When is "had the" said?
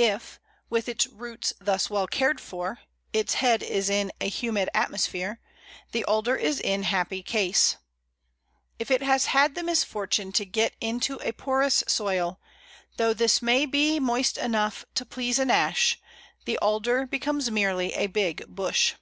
9.26-9.62